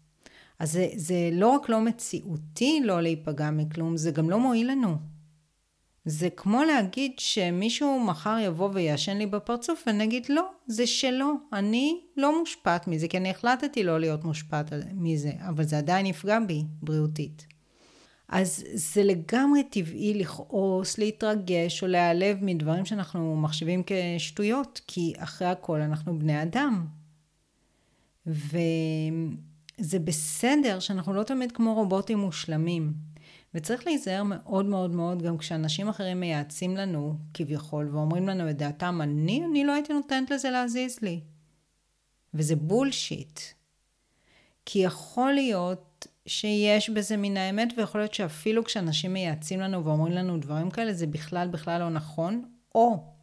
אז 0.59 0.73
זה, 0.73 0.89
זה 0.97 1.31
לא 1.33 1.49
רק 1.49 1.69
לא 1.69 1.81
מציאותי 1.81 2.81
לא 2.85 3.01
להיפגע 3.01 3.51
מכלום, 3.51 3.97
זה 3.97 4.11
גם 4.11 4.31
לא 4.31 4.39
מועיל 4.39 4.71
לנו. 4.71 5.14
זה 6.05 6.31
כמו 6.31 6.63
להגיד 6.65 7.13
שמישהו 7.19 8.01
מחר 8.01 8.37
יבוא 8.43 8.71
ויעשן 8.73 9.17
לי 9.17 9.27
בפרצוף 9.27 9.85
ונגיד 9.87 10.27
לא, 10.29 10.43
זה 10.67 10.87
שלו, 10.87 11.33
אני 11.53 12.01
לא 12.17 12.39
מושפעת 12.39 12.89
מזה, 12.89 13.09
כי 13.09 13.17
אני 13.17 13.31
החלטתי 13.31 13.83
לא 13.83 14.01
להיות 14.01 14.25
מושפעת 14.25 14.73
מזה, 14.95 15.33
אבל 15.49 15.65
זה 15.65 15.79
עדיין 15.79 16.07
יפגע 16.07 16.39
בי 16.41 16.65
בריאותית. 16.83 17.47
אז 18.29 18.65
זה 18.75 19.03
לגמרי 19.03 19.63
טבעי 19.63 20.15
לכעוס, 20.15 20.99
להתרגש 20.99 21.83
או 21.83 21.89
להיעלב 21.89 22.39
מדברים 22.41 22.85
שאנחנו 22.85 23.37
מחשיבים 23.37 23.83
כשטויות, 23.87 24.81
כי 24.87 25.13
אחרי 25.17 25.49
הכל 25.49 25.81
אנחנו 25.81 26.19
בני 26.19 26.43
אדם. 26.43 26.87
וזה 28.27 29.99
בסדר 30.05 30.81
שאנחנו 30.81 31.15
לא 31.15 31.23
תמיד 31.23 31.53
כמו 31.53 31.75
רובוטים 31.75 32.19
מושלמים. 32.19 33.14
וצריך 33.55 33.87
להיזהר 33.87 34.23
מאוד 34.23 34.67
מאוד 34.67 34.91
מאוד 34.91 35.23
גם 35.23 35.39
כשאנשים 35.39 35.89
אחרים 35.89 36.21
מייעצים 36.21 36.77
לנו 36.77 37.17
כביכול 37.35 37.89
ואומרים 37.93 38.29
לנו 38.29 38.51
את 38.51 38.57
דעתם, 38.57 39.01
אני, 39.03 39.45
אני 39.51 39.65
לא 39.65 39.73
הייתי 39.73 39.93
נותנת 39.93 40.31
לזה 40.31 40.51
להזיז 40.51 40.99
לי. 41.03 41.21
וזה 42.35 42.57
בולשיט. 42.57 43.41
כי 44.67 44.79
יכול 44.79 45.33
להיות 45.33 46.07
שיש 46.27 46.91
בזה 46.91 47.17
מן 47.17 47.37
האמת, 47.37 47.69
ויכול 47.77 48.01
להיות 48.01 48.15
שאפילו 48.15 48.65
כשאנשים 48.65 49.13
מייעצים 49.13 49.61
לנו 49.61 49.85
ואומרים 49.85 50.13
לנו 50.13 50.39
דברים 50.39 50.71
כאלה, 50.71 50.93
זה 50.93 51.07
בכלל 51.07 51.49
בכלל 51.49 51.81
לא 51.81 51.91
נכון, 51.91 52.45
או 52.75 53.14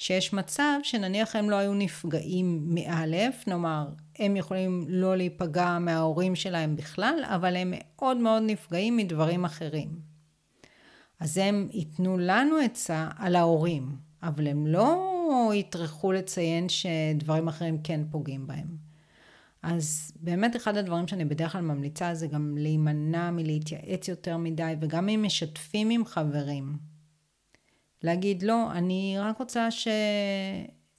שיש 0.00 0.32
מצב 0.32 0.78
שנניח 0.82 1.36
הם 1.36 1.50
לא 1.50 1.56
היו 1.56 1.74
נפגעים 1.74 2.74
מאלף, 2.74 3.48
נאמר, 3.48 3.88
הם 4.18 4.36
יכולים 4.36 4.84
לא 4.88 5.16
להיפגע 5.16 5.78
מההורים 5.78 6.36
שלהם 6.36 6.76
בכלל, 6.76 7.14
אבל 7.24 7.56
הם 7.56 7.72
מאוד 7.76 8.16
מאוד 8.16 8.42
נפגעים 8.46 8.96
מדברים 8.96 9.44
אחרים. 9.44 9.88
אז 11.20 11.38
הם 11.38 11.68
ייתנו 11.72 12.18
לנו 12.18 12.56
עצה 12.56 13.08
על 13.18 13.36
ההורים, 13.36 13.96
אבל 14.22 14.46
הם 14.46 14.66
לא 14.66 15.50
יטרחו 15.54 16.12
לציין 16.12 16.66
שדברים 16.68 17.48
אחרים 17.48 17.78
כן 17.82 18.00
פוגעים 18.10 18.46
בהם. 18.46 18.76
אז 19.62 20.12
באמת 20.16 20.56
אחד 20.56 20.76
הדברים 20.76 21.08
שאני 21.08 21.24
בדרך 21.24 21.52
כלל 21.52 21.60
ממליצה 21.60 22.14
זה 22.14 22.26
גם 22.26 22.58
להימנע 22.58 23.30
מלהתייעץ 23.30 24.08
יותר 24.08 24.36
מדי, 24.36 24.74
וגם 24.80 25.08
אם 25.08 25.22
משתפים 25.26 25.90
עם 25.90 26.04
חברים. 26.04 26.89
להגיד, 28.02 28.42
לא, 28.42 28.72
אני 28.72 29.16
רק 29.18 29.38
רוצה 29.38 29.68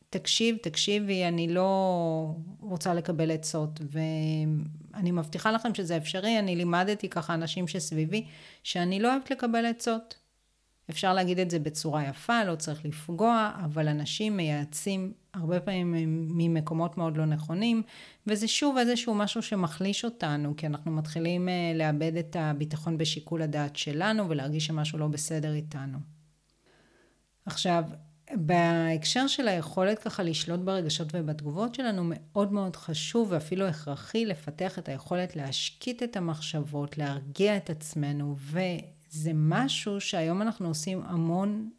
שתקשיב, 0.09 0.57
תקשיבי, 0.61 1.27
אני 1.27 1.53
לא 1.53 2.35
רוצה 2.59 2.93
לקבל 2.93 3.31
עצות. 3.31 3.79
ואני 3.91 5.11
מבטיחה 5.11 5.51
לכם 5.51 5.75
שזה 5.75 5.97
אפשרי, 5.97 6.39
אני 6.39 6.55
לימדתי 6.55 7.09
ככה 7.09 7.33
אנשים 7.33 7.67
שסביבי, 7.67 8.25
שאני 8.63 8.99
לא 8.99 9.13
אוהבת 9.13 9.31
לקבל 9.31 9.65
עצות. 9.65 10.21
אפשר 10.89 11.13
להגיד 11.13 11.39
את 11.39 11.49
זה 11.49 11.59
בצורה 11.59 12.07
יפה, 12.07 12.43
לא 12.43 12.55
צריך 12.55 12.85
לפגוע, 12.85 13.51
אבל 13.65 13.87
אנשים 13.87 14.37
מייעצים 14.37 15.13
הרבה 15.33 15.59
פעמים 15.59 16.27
ממקומות 16.37 16.97
מאוד 16.97 17.17
לא 17.17 17.25
נכונים, 17.25 17.83
וזה 18.27 18.47
שוב 18.47 18.77
איזשהו 18.77 19.15
משהו 19.15 19.41
שמחליש 19.41 20.05
אותנו, 20.05 20.53
כי 20.57 20.67
אנחנו 20.67 20.91
מתחילים 20.91 21.49
אה, 21.49 21.71
לאבד 21.75 22.15
את 22.17 22.35
הביטחון 22.39 22.97
בשיקול 22.97 23.41
הדעת 23.41 23.75
שלנו 23.75 24.29
ולהרגיש 24.29 24.65
שמשהו 24.65 24.99
לא 24.99 25.07
בסדר 25.07 25.53
איתנו. 25.53 25.97
עכשיו, 27.45 27.83
בהקשר 28.33 29.27
של 29.27 29.47
היכולת 29.47 29.99
ככה 29.99 30.23
לשלוט 30.23 30.59
ברגשות 30.59 31.07
ובתגובות 31.13 31.75
שלנו, 31.75 32.03
מאוד 32.05 32.51
מאוד 32.51 32.75
חשוב 32.75 33.27
ואפילו 33.31 33.67
הכרחי 33.67 34.25
לפתח 34.25 34.79
את 34.79 34.89
היכולת 34.89 35.35
להשקיט 35.35 36.03
את 36.03 36.17
המחשבות, 36.17 36.97
להרגיע 36.97 37.57
את 37.57 37.69
עצמנו, 37.69 38.35
וזה 38.39 39.31
משהו 39.33 40.01
שהיום 40.01 40.41
אנחנו 40.41 40.67
עושים 40.67 41.01
המון 41.05 41.69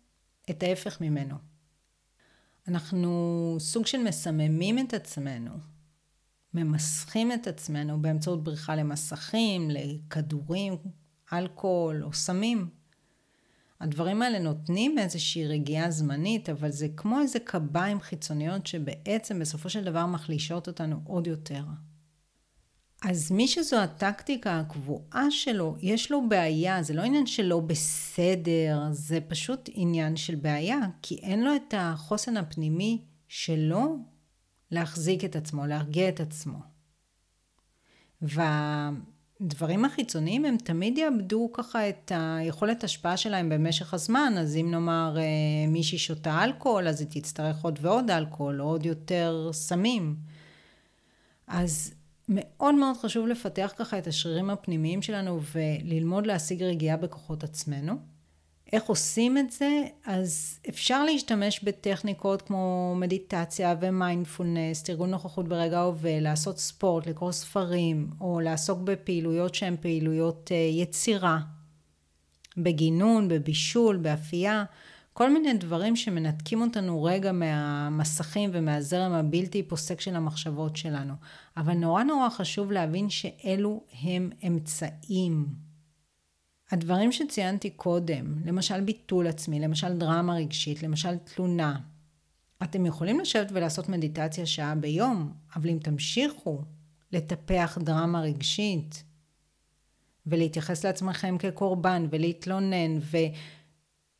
את 0.50 0.62
ההפך 0.62 1.00
ממנו. 1.00 1.34
אנחנו 2.68 3.56
סוג 3.58 3.86
של 3.86 3.98
מסממים 3.98 4.78
את 4.78 4.94
עצמנו, 4.94 5.50
ממסכים 6.54 7.32
את 7.32 7.46
עצמנו 7.46 8.02
באמצעות 8.02 8.44
בריחה 8.44 8.76
למסכים, 8.76 9.70
לכדורים, 9.70 10.76
אלכוהול 11.32 12.04
או 12.04 12.12
סמים. 12.12 12.81
הדברים 13.82 14.22
האלה 14.22 14.38
נותנים 14.38 14.98
איזושהי 14.98 15.46
רגיעה 15.46 15.90
זמנית, 15.90 16.48
אבל 16.48 16.70
זה 16.70 16.88
כמו 16.96 17.20
איזה 17.20 17.38
קביים 17.38 18.00
חיצוניות 18.00 18.66
שבעצם 18.66 19.38
בסופו 19.38 19.70
של 19.70 19.84
דבר 19.84 20.06
מחלישות 20.06 20.68
אותנו 20.68 21.00
עוד 21.04 21.26
יותר. 21.26 21.64
אז 23.02 23.32
מי 23.32 23.48
שזו 23.48 23.76
הטקטיקה 23.76 24.60
הקבועה 24.60 25.30
שלו, 25.30 25.76
יש 25.80 26.10
לו 26.10 26.28
בעיה, 26.28 26.82
זה 26.82 26.94
לא 26.94 27.02
עניין 27.02 27.26
שלא 27.26 27.60
בסדר, 27.60 28.88
זה 28.90 29.18
פשוט 29.28 29.70
עניין 29.72 30.16
של 30.16 30.34
בעיה, 30.34 30.78
כי 31.02 31.14
אין 31.14 31.44
לו 31.44 31.56
את 31.56 31.74
החוסן 31.76 32.36
הפנימי 32.36 33.04
שלו 33.28 33.98
להחזיק 34.70 35.24
את 35.24 35.36
עצמו, 35.36 35.66
להרגיע 35.66 36.08
את 36.08 36.20
עצמו. 36.20 36.58
וה... 38.22 38.90
הדברים 39.44 39.84
החיצוניים 39.84 40.44
הם 40.44 40.56
תמיד 40.56 40.98
יאבדו 40.98 41.50
ככה 41.52 41.88
את 41.88 42.12
היכולת 42.14 42.84
השפעה 42.84 43.16
שלהם 43.16 43.48
במשך 43.48 43.94
הזמן, 43.94 44.34
אז 44.38 44.56
אם 44.56 44.70
נאמר 44.70 45.16
אה, 45.18 45.22
מישהי 45.68 45.98
שותה 45.98 46.44
אלכוהול, 46.44 46.88
אז 46.88 47.00
היא 47.00 47.08
תצטרך 47.10 47.62
עוד 47.64 47.78
ועוד 47.82 48.10
אלכוהול, 48.10 48.62
או 48.62 48.66
עוד 48.66 48.86
יותר 48.86 49.50
סמים. 49.52 50.16
אז 51.46 51.94
מאוד 52.28 52.74
מאוד 52.74 52.96
חשוב 52.96 53.26
לפתח 53.26 53.72
ככה 53.76 53.98
את 53.98 54.06
השרירים 54.06 54.50
הפנימיים 54.50 55.02
שלנו 55.02 55.40
וללמוד 55.54 56.26
להשיג 56.26 56.62
רגיעה 56.62 56.96
בכוחות 56.96 57.44
עצמנו. 57.44 57.94
איך 58.72 58.84
עושים 58.84 59.38
את 59.38 59.50
זה? 59.50 59.82
אז 60.06 60.58
אפשר 60.68 61.04
להשתמש 61.04 61.64
בטכניקות 61.64 62.42
כמו 62.42 62.94
מדיטציה 62.96 63.74
ומיינדפולנס, 63.80 64.82
תרגול 64.82 65.08
נוכחות 65.08 65.48
ברגע 65.48 65.78
ההווה, 65.78 66.20
לעשות 66.20 66.58
ספורט, 66.58 67.06
לקרוא 67.06 67.32
ספרים, 67.32 68.10
או 68.20 68.40
לעסוק 68.40 68.78
בפעילויות 68.78 69.54
שהן 69.54 69.76
פעילויות 69.80 70.52
אה, 70.52 70.56
יצירה, 70.56 71.38
בגינון, 72.56 73.28
בבישול, 73.28 73.96
באפייה, 73.96 74.64
כל 75.12 75.32
מיני 75.32 75.54
דברים 75.54 75.96
שמנתקים 75.96 76.62
אותנו 76.62 77.02
רגע 77.02 77.32
מהמסכים 77.32 78.50
ומהזרם 78.52 79.12
הבלתי 79.12 79.62
פוסק 79.62 80.00
של 80.00 80.16
המחשבות 80.16 80.76
שלנו. 80.76 81.14
אבל 81.56 81.72
נורא 81.72 82.02
נורא 82.02 82.28
חשוב 82.28 82.72
להבין 82.72 83.10
שאלו 83.10 83.84
הם 84.02 84.30
אמצעים. 84.46 85.71
הדברים 86.72 87.12
שציינתי 87.12 87.70
קודם, 87.70 88.34
למשל 88.44 88.80
ביטול 88.80 89.26
עצמי, 89.26 89.60
למשל 89.60 89.98
דרמה 89.98 90.34
רגשית, 90.34 90.82
למשל 90.82 91.18
תלונה, 91.18 91.78
אתם 92.62 92.86
יכולים 92.86 93.20
לשבת 93.20 93.48
ולעשות 93.52 93.88
מדיטציה 93.88 94.46
שעה 94.46 94.74
ביום, 94.74 95.32
אבל 95.56 95.70
אם 95.70 95.78
תמשיכו 95.82 96.62
לטפח 97.12 97.78
דרמה 97.80 98.20
רגשית 98.20 99.04
ולהתייחס 100.26 100.84
לעצמכם 100.84 101.38
כקורבן 101.38 102.06
ולהתלונן 102.10 102.98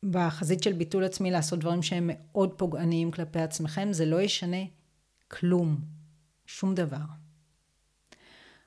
ובחזית 0.03 0.63
של 0.63 0.73
ביטול 0.73 1.03
עצמי 1.03 1.31
לעשות 1.31 1.59
דברים 1.59 1.83
שהם 1.83 2.09
מאוד 2.13 2.53
פוגעניים 2.57 3.11
כלפי 3.11 3.39
עצמכם, 3.39 3.93
זה 3.93 4.05
לא 4.05 4.21
ישנה 4.21 4.63
כלום, 5.27 5.77
שום 6.45 6.75
דבר. 6.75 7.05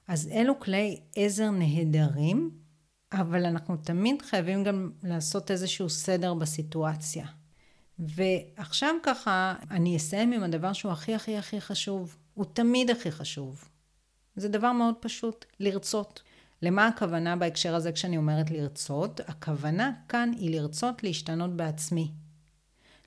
אז 0.09 0.29
אלו 0.33 0.61
כלי 0.61 1.01
עזר 1.17 1.51
נהדרים 1.51 2.66
אבל 3.13 3.45
אנחנו 3.45 3.77
תמיד 3.77 4.23
חייבים 4.23 4.65
גם 4.65 4.91
לעשות 5.03 5.51
איזשהו 5.51 5.89
סדר 5.89 6.35
בסיטואציה. 6.35 7.27
ועכשיו 7.99 8.95
ככה, 9.03 9.55
אני 9.71 9.97
אסיים 9.97 10.33
עם 10.33 10.43
הדבר 10.43 10.73
שהוא 10.73 10.93
הכי 10.93 11.15
הכי 11.15 11.37
הכי 11.37 11.61
חשוב. 11.61 12.17
הוא 12.35 12.45
תמיד 12.53 12.91
הכי 12.91 13.11
חשוב. 13.11 13.69
זה 14.37 14.49
דבר 14.49 14.73
מאוד 14.73 14.95
פשוט, 15.01 15.45
לרצות. 15.61 16.23
למה 16.63 16.87
הכוונה 16.87 17.37
בהקשר 17.37 17.75
הזה 17.75 17.93
כשאני 17.93 18.17
אומרת 18.17 18.51
לרצות? 18.51 19.21
הכוונה 19.27 19.93
כאן 20.09 20.31
היא 20.39 20.61
לרצות 20.61 21.03
להשתנות 21.03 21.57
בעצמי. 21.57 22.11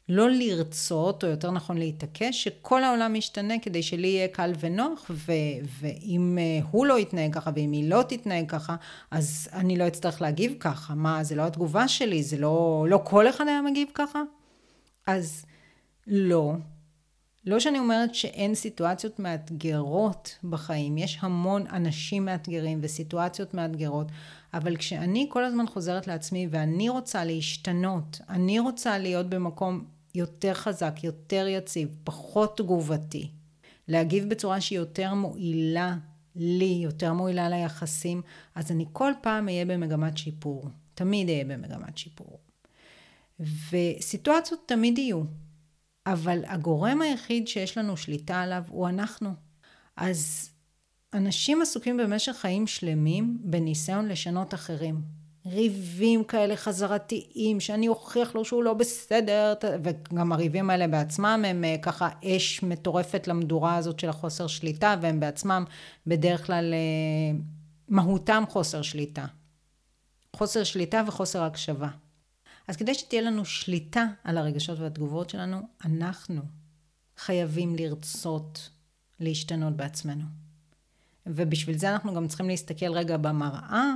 לא 0.09 0.29
לרצות, 0.29 1.23
או 1.23 1.29
יותר 1.29 1.51
נכון 1.51 1.77
להתעקש, 1.77 2.43
שכל 2.43 2.83
העולם 2.83 3.15
ישתנה 3.15 3.59
כדי 3.61 3.83
שלי 3.83 4.07
יהיה 4.07 4.27
קל 4.27 4.53
ונוח, 4.59 5.11
ו- 5.13 5.31
ואם 5.79 6.37
אה, 6.41 6.65
הוא 6.71 6.85
לא 6.85 6.99
יתנהג 6.99 7.33
ככה, 7.33 7.51
ואם 7.55 7.71
היא 7.71 7.89
לא 7.89 8.03
תתנהג 8.07 8.49
ככה, 8.49 8.75
אז 9.11 9.49
אני 9.53 9.77
לא 9.77 9.87
אצטרך 9.87 10.21
להגיב 10.21 10.53
ככה. 10.59 10.95
מה, 10.95 11.23
זה 11.23 11.35
לא 11.35 11.41
התגובה 11.41 11.87
שלי, 11.87 12.23
זה 12.23 12.37
לא, 12.37 12.85
לא 12.89 13.01
כל 13.03 13.29
אחד 13.29 13.47
היה 13.47 13.61
מגיב 13.61 13.87
ככה? 13.93 14.21
אז 15.07 15.45
לא. 16.07 16.53
לא 17.45 17.59
שאני 17.59 17.79
אומרת 17.79 18.15
שאין 18.15 18.55
סיטואציות 18.55 19.19
מאתגרות 19.19 20.37
בחיים, 20.43 20.97
יש 20.97 21.17
המון 21.21 21.67
אנשים 21.67 22.25
מאתגרים 22.25 22.79
וסיטואציות 22.81 23.53
מאתגרות, 23.53 24.07
אבל 24.53 24.77
כשאני 24.77 25.27
כל 25.29 25.45
הזמן 25.45 25.67
חוזרת 25.67 26.07
לעצמי 26.07 26.47
ואני 26.51 26.89
רוצה 26.89 27.25
להשתנות, 27.25 28.21
אני 28.29 28.59
רוצה 28.59 28.97
להיות 28.97 29.29
במקום 29.29 29.83
יותר 30.15 30.53
חזק, 30.53 31.03
יותר 31.03 31.47
יציב, 31.47 31.95
פחות 32.03 32.57
תגובתי. 32.57 33.31
להגיב 33.87 34.29
בצורה 34.29 34.61
שהיא 34.61 34.79
יותר 34.79 35.13
מועילה 35.13 35.97
לי, 36.35 36.79
יותר 36.83 37.13
מועילה 37.13 37.49
ליחסים, 37.49 38.21
אז 38.55 38.71
אני 38.71 38.85
כל 38.93 39.11
פעם 39.21 39.47
אהיה 39.47 39.65
במגמת 39.65 40.17
שיפור. 40.17 40.69
תמיד 40.93 41.29
אהיה 41.29 41.45
במגמת 41.45 41.97
שיפור. 41.97 42.39
וסיטואציות 43.39 44.59
תמיד 44.65 44.97
יהיו, 44.97 45.23
אבל 46.05 46.45
הגורם 46.45 47.01
היחיד 47.01 47.47
שיש 47.47 47.77
לנו 47.77 47.97
שליטה 47.97 48.41
עליו 48.41 48.63
הוא 48.67 48.89
אנחנו. 48.89 49.29
אז 49.97 50.49
אנשים 51.13 51.61
עסוקים 51.61 51.97
במשך 51.97 52.31
חיים 52.31 52.67
שלמים 52.67 53.37
בניסיון 53.41 54.07
לשנות 54.07 54.53
אחרים. 54.53 55.18
ריבים 55.51 56.23
כאלה 56.23 56.55
חזרתיים, 56.55 57.59
שאני 57.59 57.87
אוכיח 57.87 58.35
לו 58.35 58.45
שהוא 58.45 58.63
לא 58.63 58.73
בסדר, 58.73 59.53
וגם 59.83 60.31
הריבים 60.31 60.69
האלה 60.69 60.87
בעצמם 60.87 61.45
הם 61.47 61.63
אה, 61.63 61.75
ככה 61.81 62.09
אש 62.25 62.63
מטורפת 62.63 63.27
למדורה 63.27 63.75
הזאת 63.75 63.99
של 63.99 64.09
החוסר 64.09 64.47
שליטה, 64.47 64.95
והם 65.01 65.19
בעצמם 65.19 65.65
בדרך 66.07 66.45
כלל 66.45 66.73
אה, 66.73 67.39
מהותם 67.87 68.43
חוסר 68.49 68.81
שליטה. 68.81 69.25
חוסר 70.35 70.63
שליטה 70.63 71.03
וחוסר 71.07 71.43
הקשבה. 71.43 71.89
אז 72.67 72.75
כדי 72.75 72.93
שתהיה 72.93 73.21
לנו 73.21 73.45
שליטה 73.45 74.05
על 74.23 74.37
הרגשות 74.37 74.79
והתגובות 74.79 75.29
שלנו, 75.29 75.57
אנחנו 75.85 76.41
חייבים 77.17 77.75
לרצות 77.75 78.69
להשתנות 79.19 79.77
בעצמנו. 79.77 80.23
ובשביל 81.25 81.77
זה 81.77 81.91
אנחנו 81.91 82.13
גם 82.13 82.27
צריכים 82.27 82.47
להסתכל 82.47 82.91
רגע 82.91 83.17
במראה 83.17 83.93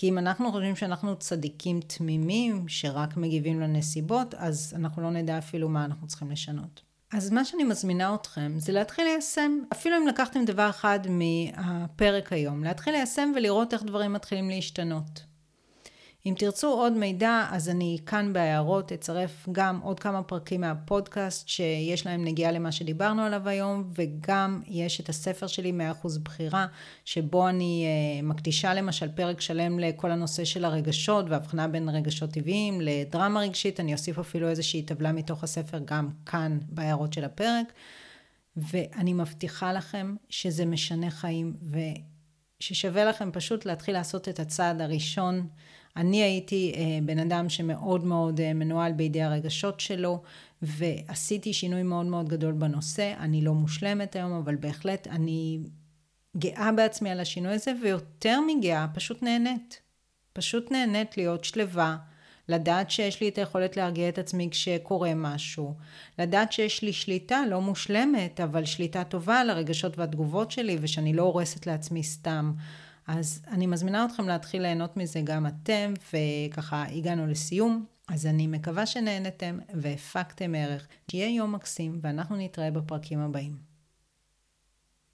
כי 0.00 0.08
אם 0.08 0.18
אנחנו 0.18 0.52
חושבים 0.52 0.76
שאנחנו 0.76 1.16
צדיקים 1.16 1.80
תמימים, 1.80 2.68
שרק 2.68 3.16
מגיבים 3.16 3.60
לנסיבות, 3.60 4.34
אז 4.34 4.72
אנחנו 4.76 5.02
לא 5.02 5.10
נדע 5.10 5.38
אפילו 5.38 5.68
מה 5.68 5.84
אנחנו 5.84 6.06
צריכים 6.06 6.30
לשנות. 6.30 6.82
אז 7.12 7.30
מה 7.30 7.44
שאני 7.44 7.64
מזמינה 7.64 8.14
אתכם 8.14 8.52
זה 8.56 8.72
להתחיל 8.72 9.04
ליישם, 9.04 9.58
אפילו 9.72 9.96
אם 9.96 10.06
לקחתם 10.06 10.44
דבר 10.44 10.70
אחד 10.70 11.00
מהפרק 11.08 12.32
היום, 12.32 12.64
להתחיל 12.64 12.92
ליישם 12.92 13.32
ולראות 13.36 13.74
איך 13.74 13.82
דברים 13.82 14.12
מתחילים 14.12 14.50
להשתנות. 14.50 15.22
אם 16.26 16.34
תרצו 16.38 16.68
עוד 16.68 16.92
מידע, 16.92 17.46
אז 17.50 17.68
אני 17.68 17.98
כאן 18.06 18.32
בהערות 18.32 18.92
אצרף 18.92 19.48
גם 19.52 19.80
עוד 19.82 20.00
כמה 20.00 20.22
פרקים 20.22 20.60
מהפודקאסט 20.60 21.48
שיש 21.48 22.06
להם 22.06 22.24
נגיעה 22.24 22.52
למה 22.52 22.72
שדיברנו 22.72 23.22
עליו 23.22 23.48
היום, 23.48 23.90
וגם 23.94 24.62
יש 24.66 25.00
את 25.00 25.08
הספר 25.08 25.46
שלי 25.46 25.72
100% 26.02 26.08
בחירה, 26.22 26.66
שבו 27.04 27.48
אני 27.48 27.86
uh, 27.86 28.24
מקדישה 28.24 28.74
למשל 28.74 29.08
פרק 29.08 29.40
שלם 29.40 29.78
לכל 29.78 30.10
הנושא 30.10 30.44
של 30.44 30.64
הרגשות 30.64 31.24
והבחנה 31.28 31.68
בין 31.68 31.88
רגשות 31.88 32.30
טבעיים 32.30 32.80
לדרמה 32.80 33.40
רגשית, 33.40 33.80
אני 33.80 33.92
אוסיף 33.92 34.18
אפילו 34.18 34.48
איזושהי 34.48 34.82
טבלה 34.82 35.12
מתוך 35.12 35.44
הספר 35.44 35.78
גם 35.84 36.08
כאן 36.26 36.58
בהערות 36.68 37.12
של 37.12 37.24
הפרק, 37.24 37.72
ואני 38.56 39.12
מבטיחה 39.12 39.72
לכם 39.72 40.14
שזה 40.28 40.66
משנה 40.66 41.10
חיים, 41.10 41.56
וששווה 42.60 43.04
לכם 43.04 43.30
פשוט 43.32 43.64
להתחיל 43.66 43.94
לעשות 43.94 44.28
את 44.28 44.40
הצעד 44.40 44.80
הראשון. 44.80 45.48
אני 45.96 46.22
הייתי 46.22 46.72
אה, 46.76 46.98
בן 47.02 47.18
אדם 47.18 47.48
שמאוד 47.48 48.04
מאוד 48.04 48.40
אה, 48.40 48.52
מנוהל 48.52 48.92
בידי 48.92 49.22
הרגשות 49.22 49.80
שלו, 49.80 50.22
ועשיתי 50.62 51.52
שינוי 51.52 51.82
מאוד 51.82 52.06
מאוד 52.06 52.28
גדול 52.28 52.52
בנושא. 52.52 53.14
אני 53.18 53.42
לא 53.42 53.54
מושלמת 53.54 54.16
היום, 54.16 54.32
אבל 54.32 54.56
בהחלט 54.56 55.06
אני 55.06 55.58
גאה 56.36 56.72
בעצמי 56.72 57.10
על 57.10 57.20
השינוי 57.20 57.52
הזה, 57.52 57.72
ויותר 57.82 58.38
מגאה, 58.46 58.86
פשוט 58.94 59.22
נהנית. 59.22 59.80
פשוט 60.32 60.72
נהנית 60.72 61.16
להיות 61.16 61.44
שלווה, 61.44 61.96
לדעת 62.48 62.90
שיש 62.90 63.20
לי 63.20 63.28
את 63.28 63.38
היכולת 63.38 63.76
להרגיע 63.76 64.08
את 64.08 64.18
עצמי 64.18 64.48
כשקורה 64.50 65.14
משהו, 65.14 65.74
לדעת 66.18 66.52
שיש 66.52 66.82
לי 66.82 66.92
שליטה 66.92 67.42
לא 67.48 67.60
מושלמת, 67.60 68.40
אבל 68.40 68.64
שליטה 68.64 69.04
טובה 69.04 69.40
על 69.40 69.50
הרגשות 69.50 69.98
והתגובות 69.98 70.50
שלי, 70.50 70.78
ושאני 70.80 71.12
לא 71.12 71.22
הורסת 71.22 71.66
לעצמי 71.66 72.02
סתם. 72.02 72.52
אז 73.12 73.42
אני 73.48 73.66
מזמינה 73.66 74.04
אתכם 74.04 74.28
להתחיל 74.28 74.62
ליהנות 74.62 74.96
מזה 74.96 75.20
גם 75.20 75.46
אתם, 75.46 75.94
וככה 76.12 76.84
הגענו 76.88 77.26
לסיום. 77.26 77.84
אז 78.08 78.26
אני 78.26 78.46
מקווה 78.46 78.86
שנהנתם 78.86 79.58
והפקתם 79.74 80.54
ערך. 80.54 80.88
שיהיה 81.10 81.36
יום 81.36 81.54
מקסים, 81.54 81.98
ואנחנו 82.02 82.36
נתראה 82.36 82.70
בפרקים 82.70 83.18
הבאים. 83.18 83.69